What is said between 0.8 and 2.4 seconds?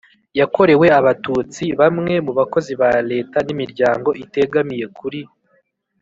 Abatutsi bamwe mu